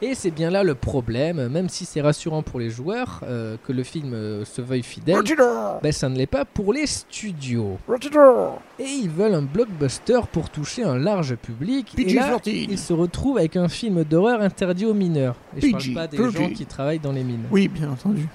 Et 0.00 0.14
c'est 0.14 0.30
bien 0.30 0.50
là 0.50 0.62
le 0.62 0.74
problème, 0.74 1.48
même 1.48 1.68
si 1.68 1.84
c'est 1.84 2.00
rassurant 2.00 2.42
pour 2.42 2.60
les 2.60 2.70
joueurs 2.70 3.20
euh, 3.24 3.56
que 3.66 3.72
le 3.72 3.82
film 3.82 4.14
euh, 4.14 4.44
se 4.44 4.62
veuille 4.62 4.84
fidèle, 4.84 5.22
ben 5.82 5.92
ça 5.92 6.08
ne 6.08 6.16
l'est 6.16 6.26
pas 6.26 6.44
pour 6.44 6.72
les 6.72 6.86
studios. 6.86 7.78
Et 8.78 8.84
ils 8.84 9.10
veulent 9.10 9.34
un 9.34 9.42
blockbuster 9.42 10.20
pour 10.30 10.50
toucher 10.50 10.84
un 10.84 10.96
large 10.96 11.34
public. 11.36 11.94
Et 11.98 12.14
là, 12.14 12.38
PG-13. 12.38 12.66
ils 12.70 12.78
se 12.78 12.92
retrouvent 12.92 13.38
avec 13.38 13.56
un 13.56 13.68
film 13.68 14.04
d'horreur 14.04 14.40
interdit 14.40 14.86
aux 14.86 14.94
mineurs. 14.94 15.36
Et 15.56 15.60
je 15.60 15.70
parle 15.72 15.94
pas 15.94 16.06
des 16.06 16.16
13. 16.16 16.32
gens 16.32 16.50
qui 16.50 16.66
travaillent 16.66 17.00
dans 17.00 17.12
les 17.12 17.24
mines. 17.24 17.44
Oui, 17.50 17.66
bien 17.66 17.90
entendu. 17.90 18.28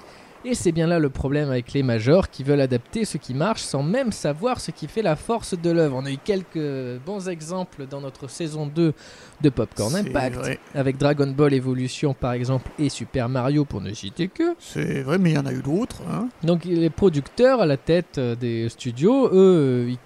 Et 0.46 0.54
c'est 0.54 0.72
bien 0.72 0.86
là 0.86 0.98
le 0.98 1.08
problème 1.08 1.48
avec 1.50 1.72
les 1.72 1.82
majors 1.82 2.28
qui 2.28 2.42
veulent 2.44 2.60
adapter 2.60 3.06
ce 3.06 3.16
qui 3.16 3.32
marche 3.32 3.62
sans 3.62 3.82
même 3.82 4.12
savoir 4.12 4.60
ce 4.60 4.72
qui 4.72 4.88
fait 4.88 5.00
la 5.00 5.16
force 5.16 5.58
de 5.58 5.70
l'œuvre. 5.70 5.96
On 5.96 6.04
a 6.04 6.10
eu 6.10 6.18
quelques 6.22 6.98
bons 7.06 7.30
exemples 7.30 7.86
dans 7.88 8.02
notre 8.02 8.28
saison 8.28 8.66
2 8.66 8.92
de 9.40 9.48
Popcorn 9.48 9.96
Impact, 9.96 10.36
vrai. 10.36 10.58
avec 10.74 10.98
Dragon 10.98 11.26
Ball 11.28 11.54
Evolution 11.54 12.12
par 12.12 12.32
exemple 12.34 12.70
et 12.78 12.90
Super 12.90 13.30
Mario 13.30 13.64
pour 13.64 13.80
ne 13.80 13.94
citer 13.94 14.28
que. 14.28 14.54
C'est 14.58 15.00
vrai, 15.02 15.16
mais 15.16 15.30
il 15.30 15.36
y 15.36 15.38
en 15.38 15.46
a 15.46 15.52
eu 15.52 15.62
d'autres. 15.62 16.02
Hein. 16.12 16.28
Donc 16.42 16.66
les 16.66 16.90
producteurs 16.90 17.62
à 17.62 17.66
la 17.66 17.78
tête 17.78 18.18
euh, 18.18 18.34
des 18.36 18.68
studios, 18.68 19.30
eux, 19.32 19.86
ils, 19.88 19.98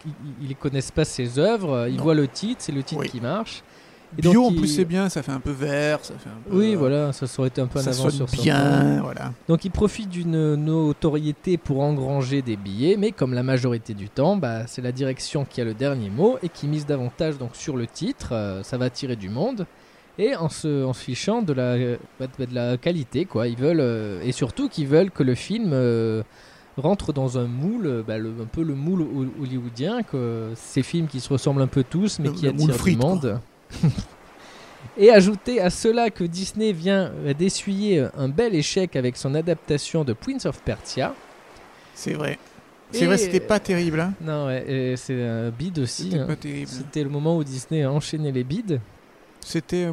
ils- 0.50 0.56
connaissent 0.56 0.92
pas 0.92 1.04
ces 1.04 1.38
œuvres, 1.40 1.88
ils 1.88 1.96
Non. 1.96 2.02
voient 2.04 2.14
le 2.14 2.28
titre, 2.28 2.62
c'est 2.62 2.72
le 2.72 2.82
titre 2.84 3.00
Oui. 3.00 3.08
qui 3.08 3.20
marche. 3.20 3.62
Et 4.16 4.22
Bio, 4.22 4.32
donc, 4.32 4.52
en 4.52 4.54
plus, 4.54 4.68
c'est 4.68 4.84
bien, 4.86 5.08
ça 5.10 5.22
fait 5.22 5.32
un 5.32 5.40
peu 5.40 5.50
vert, 5.50 5.98
ça 6.02 6.14
fait 6.14 6.30
un 6.30 6.50
peu. 6.50 6.56
Oui, 6.58 6.74
voilà, 6.74 7.12
ça 7.12 7.26
aurait 7.38 7.48
été 7.48 7.60
un 7.60 7.66
peu 7.66 7.78
Ça 7.80 7.90
avance 7.90 8.14
sur 8.14 8.26
bien, 8.42 9.02
voilà. 9.02 9.32
Donc 9.48 9.64
ils 9.66 9.70
profitent 9.70 10.08
d'une 10.08 10.54
notoriété 10.54 11.58
pour 11.58 11.80
engranger 11.80 12.40
des 12.42 12.56
billets, 12.56 12.96
mais 12.96 13.12
comme 13.12 13.34
la 13.34 13.42
majorité 13.42 13.92
du 13.94 14.08
temps, 14.08 14.36
bah, 14.36 14.66
c'est 14.66 14.80
la 14.82 14.92
direction 14.92 15.44
qui 15.44 15.60
a 15.60 15.64
le 15.64 15.74
dernier 15.74 16.08
mot 16.10 16.38
et 16.42 16.48
qui 16.48 16.68
mise 16.68 16.86
davantage 16.86 17.36
donc 17.38 17.50
sur 17.54 17.76
le 17.76 17.86
titre, 17.86 18.30
euh, 18.32 18.62
ça 18.62 18.78
va 18.78 18.86
attirer 18.86 19.16
du 19.16 19.28
monde. 19.28 19.66
Et 20.20 20.34
en 20.34 20.48
se, 20.48 20.84
en 20.84 20.92
se 20.94 21.04
fichant 21.04 21.42
de 21.42 21.52
la, 21.52 21.62
euh, 21.74 21.96
de 22.20 22.52
la 22.54 22.76
qualité, 22.76 23.24
quoi. 23.24 23.46
Ils 23.46 23.56
veulent, 23.56 23.78
euh, 23.80 24.20
et 24.24 24.32
surtout 24.32 24.68
qu'ils 24.68 24.88
veulent 24.88 25.12
que 25.12 25.22
le 25.22 25.36
film 25.36 25.70
euh, 25.72 26.24
rentre 26.76 27.12
dans 27.12 27.38
un 27.38 27.46
moule, 27.46 27.86
euh, 27.86 28.02
bah, 28.04 28.18
le- 28.18 28.30
un 28.42 28.46
peu 28.50 28.62
le 28.64 28.74
moule 28.74 29.02
ho- 29.02 29.26
hollywoodien, 29.42 30.02
que 30.02 30.50
ces 30.56 30.82
films 30.82 31.06
qui 31.06 31.20
se 31.20 31.32
ressemblent 31.32 31.62
un 31.62 31.68
peu 31.68 31.84
tous, 31.88 32.18
mais 32.18 32.28
Le- 32.30 32.32
qui 32.34 32.46
attirent 32.48 32.66
du 32.66 32.96
monde. 32.96 33.40
Et 35.00 35.10
ajouter 35.10 35.60
à 35.60 35.70
cela 35.70 36.10
que 36.10 36.24
Disney 36.24 36.72
vient 36.72 37.12
d'essuyer 37.38 38.06
un 38.16 38.28
bel 38.28 38.54
échec 38.54 38.96
avec 38.96 39.16
son 39.16 39.34
adaptation 39.34 40.02
de 40.02 40.12
Prince 40.12 40.44
of 40.44 40.60
Persia. 40.62 41.14
C'est 41.94 42.14
vrai. 42.14 42.38
C'est 42.90 43.06
vrai, 43.06 43.18
c'était 43.18 43.40
pas 43.40 43.60
terrible. 43.60 44.00
Hein. 44.00 44.14
Non, 44.20 44.46
ouais, 44.46 44.94
c'est 44.96 45.22
un 45.22 45.50
bid 45.50 45.78
aussi. 45.78 46.04
C'était 46.04 46.18
hein. 46.18 46.26
pas 46.26 46.36
terrible. 46.36 46.68
C'était 46.68 47.02
le 47.04 47.10
moment 47.10 47.36
où 47.36 47.44
Disney 47.44 47.82
a 47.82 47.92
enchaîné 47.92 48.32
les 48.32 48.44
bids. 48.44 48.78
C'était 49.40 49.86
euh, 49.86 49.92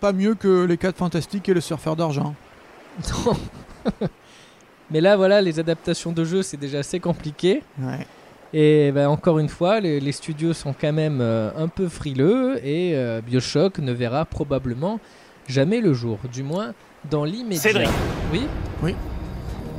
pas 0.00 0.12
mieux 0.12 0.34
que 0.34 0.64
les 0.64 0.76
4 0.76 0.96
fantastiques 0.96 1.48
et 1.48 1.54
le 1.54 1.60
surfeur 1.60 1.96
d'argent. 1.96 2.34
Non. 3.26 3.36
Mais 4.90 5.00
là, 5.00 5.16
voilà, 5.16 5.40
les 5.40 5.60
adaptations 5.60 6.10
de 6.10 6.24
jeux, 6.24 6.42
c'est 6.42 6.56
déjà 6.56 6.78
assez 6.78 6.98
compliqué. 6.98 7.62
Ouais. 7.78 8.06
Et 8.54 8.92
ben, 8.92 9.08
encore 9.08 9.38
une 9.38 9.48
fois, 9.48 9.80
les, 9.80 10.00
les 10.00 10.12
studios 10.12 10.54
sont 10.54 10.74
quand 10.78 10.92
même 10.92 11.18
euh, 11.20 11.50
un 11.56 11.68
peu 11.68 11.86
frileux 11.88 12.58
et 12.66 12.92
euh, 12.94 13.20
Bioshock 13.20 13.78
ne 13.78 13.92
verra 13.92 14.24
probablement 14.24 15.00
jamais 15.46 15.80
le 15.80 15.92
jour, 15.92 16.18
du 16.32 16.42
moins 16.42 16.72
dans 17.10 17.24
l'immédiat. 17.24 17.60
Cédric. 17.60 17.88
Oui? 18.82 18.94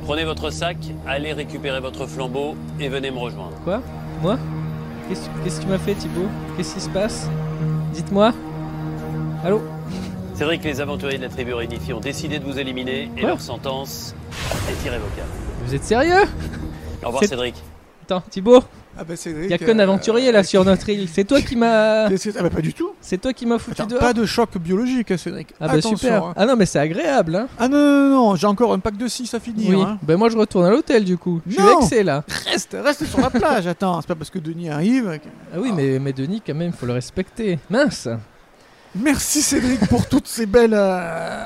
Prenez 0.04 0.24
votre 0.24 0.50
sac, 0.50 0.76
allez 1.06 1.32
récupérer 1.32 1.80
votre 1.80 2.06
flambeau 2.06 2.54
et 2.78 2.88
venez 2.88 3.10
me 3.10 3.18
rejoindre. 3.18 3.56
Quoi? 3.64 3.82
Moi? 4.22 4.38
Qu'est-ce 5.08 5.58
que 5.58 5.64
tu 5.64 5.68
m'as 5.68 5.78
fait, 5.78 5.94
Thibaut? 5.94 6.28
Qu'est-ce 6.56 6.74
qui 6.74 6.80
se 6.80 6.88
passe? 6.90 7.28
Dites-moi. 7.92 8.32
Allô? 9.44 9.62
Cédric, 10.34 10.62
les 10.64 10.80
aventuriers 10.80 11.18
de 11.18 11.24
la 11.24 11.28
tribu 11.28 11.52
réunifiée 11.54 11.92
ont 11.92 12.00
décidé 12.00 12.38
de 12.38 12.44
vous 12.44 12.58
éliminer 12.58 13.10
et 13.16 13.20
Quoi? 13.20 13.30
leur 13.30 13.40
sentence 13.40 14.14
est 14.68 14.86
irrévocable. 14.86 15.28
Vous 15.66 15.74
êtes 15.74 15.84
sérieux? 15.84 16.24
Au 17.02 17.06
revoir 17.08 17.24
Cédric. 17.24 17.56
Attends, 18.10 18.24
Thibaut, 18.28 18.60
Ah 18.98 19.04
bah 19.04 19.14
Cédric. 19.14 19.44
il 19.44 19.50
y 19.50 19.54
a 19.54 19.58
qu'un 19.58 19.78
aventurier 19.78 20.32
là 20.32 20.42
sur 20.42 20.64
notre 20.64 20.88
île. 20.88 21.08
C'est 21.12 21.22
toi 21.22 21.40
qui 21.40 21.54
m'as. 21.54 22.06
Ah 22.06 22.42
bah 22.42 22.50
pas 22.50 22.60
du 22.60 22.74
tout. 22.74 22.90
C'est 23.00 23.18
toi 23.20 23.32
qui 23.32 23.46
m'as 23.46 23.58
foutu 23.58 23.80
Attends, 23.80 23.88
dehors. 23.90 24.00
pas 24.00 24.12
de 24.12 24.26
choc 24.26 24.58
biologique, 24.58 25.12
hein, 25.12 25.16
Cédric. 25.16 25.54
Ah 25.60 25.68
bah 25.68 25.74
Attention, 25.74 25.96
super. 25.96 26.24
hein. 26.24 26.32
Ah 26.36 26.44
non 26.44 26.56
mais 26.56 26.66
c'est 26.66 26.80
agréable 26.80 27.36
hein. 27.36 27.46
Ah 27.56 27.68
non, 27.68 27.78
non, 27.78 28.08
non, 28.08 28.10
non, 28.30 28.34
j'ai 28.34 28.48
encore 28.48 28.72
un 28.72 28.80
pack 28.80 28.96
de 28.96 29.06
6 29.06 29.32
à 29.34 29.38
finir. 29.38 29.78
Oui. 29.78 29.80
hein. 29.80 29.96
Ben 30.02 30.16
moi 30.16 30.28
je 30.28 30.36
retourne 30.36 30.64
à 30.66 30.70
l'hôtel 30.70 31.04
du 31.04 31.16
coup. 31.16 31.40
Je 31.46 31.52
suis 31.54 31.62
vexé 31.62 32.02
là. 32.02 32.24
Reste, 32.50 32.76
reste 32.82 33.04
sur 33.06 33.20
la 33.20 33.30
plage. 33.30 33.68
Attends, 33.68 34.00
c'est 34.00 34.08
pas 34.08 34.16
parce 34.16 34.30
que 34.30 34.40
Denis 34.40 34.70
arrive. 34.70 35.04
que- 35.22 35.28
Ah 35.54 35.58
oui 35.60 35.70
mais, 35.72 36.00
mais 36.00 36.12
Denis 36.12 36.42
quand 36.44 36.54
même 36.54 36.72
faut 36.72 36.86
le 36.86 36.92
respecter. 36.94 37.60
Mince. 37.70 38.08
Merci 38.96 39.40
Cédric 39.40 39.86
pour 39.88 40.08
toutes 40.08 40.26
ces 40.26 40.46
belles 40.46 40.74
euh, 40.74 41.44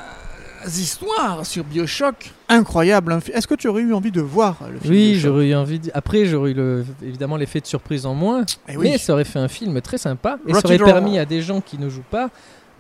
histoires 0.67 1.45
sur 1.45 1.65
Bioshock. 1.65 2.31
Incroyable. 2.49 3.13
hein. 3.13 3.21
Est-ce 3.33 3.47
que 3.47 3.55
tu 3.55 3.69
aurais 3.69 3.83
eu 3.83 3.93
envie 3.95 4.11
de 4.11 4.21
voir 4.21 4.57
le 4.73 4.79
film 4.79 4.93
Oui 4.93 5.11
Bioshock? 5.13 5.21
j'aurais 5.23 5.49
eu 5.49 5.55
envie. 5.55 5.79
de- 5.81 5.91
Après 5.95 6.25
j'aurais 6.27 6.51
eu 6.53 6.55
le... 6.55 6.85
évidemment 7.03 7.37
l'effet 7.37 7.61
de 7.61 7.67
surprise 7.67 8.07
en 8.07 8.15
moins. 8.15 8.45
Eh 8.69 8.77
oui. 8.77 8.91
Mais 8.91 8.99
ça 8.99 9.13
aurait 9.13 9.25
fait 9.25 9.39
un 9.39 9.49
film 9.49 9.81
très 9.81 9.99
sympa 9.99 10.39
et 10.47 10.53
ça 10.55 10.61
aurait 10.65 10.79
permis 10.79 11.19
à 11.19 11.25
des 11.25 11.43
gens 11.43 11.61
qui 11.61 11.79
ne 11.79 11.89
jouent 11.89 12.03
pas 12.11 12.31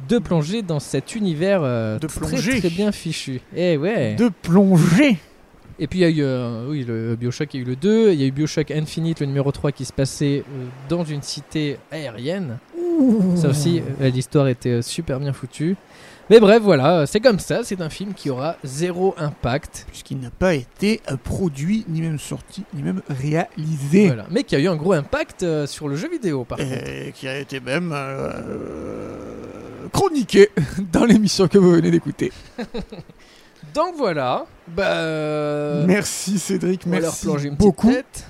de 0.08 0.18
plonger 0.18 0.62
dans 0.62 0.80
cet 0.80 1.14
univers 1.14 1.60
euh, 1.62 1.98
De 1.98 2.06
très 2.08 2.20
plonger. 2.20 2.58
très 2.58 2.70
bien 2.70 2.90
fichu. 2.92 3.40
Eh 3.56 3.76
ouais. 3.76 4.14
De 4.16 4.28
plonger. 4.42 5.18
Et 5.78 5.86
puis 5.88 6.00
il 6.00 6.02
y 6.02 6.04
a 6.04 6.08
eu 6.10 6.22
euh, 6.22 6.66
oui, 6.68 6.84
le 6.86 7.16
Bioshock, 7.16 7.52
il 7.54 7.56
y 7.56 7.60
a 7.60 7.66
eu 7.66 7.68
le 7.68 7.76
2, 7.76 8.12
il 8.12 8.20
y 8.20 8.24
a 8.24 8.26
eu 8.26 8.30
Bioshock 8.30 8.70
Infinite, 8.70 9.18
le 9.20 9.26
numéro 9.26 9.50
3 9.50 9.72
qui 9.72 9.84
se 9.84 9.92
passait 9.92 10.44
euh, 10.48 10.64
dans 10.88 11.04
une 11.04 11.22
cité 11.22 11.78
aérienne. 11.90 12.58
Ça 13.34 13.48
aussi, 13.48 13.82
euh, 14.00 14.08
l'histoire 14.10 14.46
était 14.46 14.68
euh, 14.68 14.82
super 14.82 15.18
bien 15.18 15.32
foutue. 15.32 15.74
Mais 16.30 16.40
bref, 16.40 16.62
voilà, 16.62 17.06
c'est 17.06 17.20
comme 17.20 17.38
ça, 17.38 17.60
c'est 17.64 17.80
un 17.82 17.90
film 17.90 18.14
qui 18.14 18.30
aura 18.30 18.56
zéro 18.64 19.14
impact. 19.18 19.84
Puisqu'il 19.88 20.18
n'a 20.20 20.30
pas 20.30 20.54
été 20.54 21.00
euh, 21.10 21.16
produit, 21.22 21.84
ni 21.88 22.00
même 22.00 22.18
sorti, 22.18 22.64
ni 22.72 22.82
même 22.82 23.02
réalisé. 23.08 24.06
Voilà. 24.06 24.24
Mais 24.30 24.42
qui 24.44 24.56
a 24.56 24.58
eu 24.58 24.68
un 24.68 24.76
gros 24.76 24.94
impact 24.94 25.42
euh, 25.42 25.66
sur 25.66 25.86
le 25.86 25.96
jeu 25.96 26.08
vidéo 26.08 26.44
par 26.44 26.56
contre. 26.58 26.70
Et 26.72 27.12
qui 27.14 27.28
a 27.28 27.38
été 27.38 27.60
même 27.60 27.92
euh, 27.94 28.32
chroniqué 29.92 30.48
dans 30.92 31.04
l'émission 31.04 31.46
que 31.48 31.58
vous 31.58 31.72
venez 31.72 31.90
d'écouter. 31.90 32.32
Donc 33.74 33.94
voilà, 33.96 34.46
bah, 34.68 34.92
euh, 34.98 35.84
Merci 35.86 36.38
Cédric, 36.38 36.86
merci 36.86 37.26
une 37.44 37.56
beaucoup. 37.56 37.90
tête. 37.90 38.24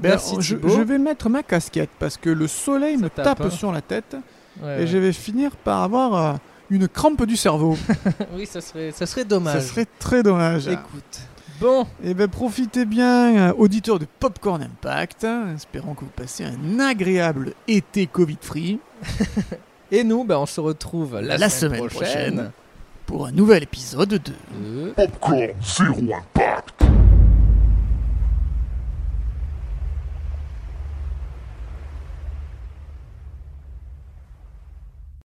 Ben, 0.00 0.10
Merci, 0.10 0.36
je, 0.40 0.56
je 0.62 0.80
vais 0.80 0.98
mettre 0.98 1.28
ma 1.30 1.42
casquette 1.42 1.90
parce 1.98 2.16
que 2.16 2.28
le 2.28 2.46
soleil 2.46 2.96
Ça 2.96 3.02
me 3.04 3.08
tape, 3.10 3.24
tape 3.24 3.40
hein. 3.42 3.50
sur 3.50 3.72
la 3.72 3.80
tête 3.80 4.16
Ouais, 4.62 4.76
et 4.76 4.80
ouais. 4.80 4.86
je 4.86 4.98
vais 4.98 5.12
finir 5.14 5.56
par 5.56 5.82
avoir 5.82 6.38
une 6.72 6.88
crampe 6.88 7.24
du 7.26 7.36
cerveau. 7.36 7.76
oui, 8.34 8.46
ça 8.46 8.60
serait, 8.60 8.90
ça 8.92 9.06
serait 9.06 9.24
dommage. 9.24 9.54
Ça 9.54 9.60
serait 9.60 9.86
très 9.98 10.22
dommage. 10.22 10.66
Écoute, 10.68 11.20
bon, 11.60 11.86
Et 12.02 12.14
ben 12.14 12.28
profitez 12.28 12.84
bien, 12.84 13.50
euh, 13.50 13.52
auditeurs 13.56 13.98
de 13.98 14.06
Popcorn 14.18 14.62
Impact. 14.62 15.26
Espérons 15.54 15.94
que 15.94 16.00
vous 16.00 16.10
passez 16.14 16.44
un 16.44 16.80
agréable 16.80 17.52
été 17.68 18.06
Covid-free 18.06 18.78
et 19.90 20.04
nous, 20.04 20.24
bah, 20.24 20.40
on 20.40 20.46
se 20.46 20.60
retrouve 20.60 21.20
la, 21.20 21.36
La 21.38 21.48
semaine, 21.48 21.76
semaine 21.78 21.88
prochaine. 21.90 22.34
prochaine. 22.34 22.50
pour 23.06 23.26
un 23.26 23.32
nouvel 23.32 23.62
épisode 23.64 24.08
de 24.08 24.16
de- 24.18 24.90
Popcorn 24.96 25.48
Zero 25.62 25.94
Impact. 26.00 26.81